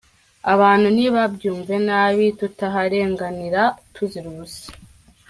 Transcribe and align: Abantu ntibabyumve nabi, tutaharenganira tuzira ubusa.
Abantu 0.53 0.87
ntibabyumve 0.95 1.75
nabi, 1.87 2.25
tutaharenganira 2.39 3.61
tuzira 3.93 4.25
ubusa. 4.31 4.67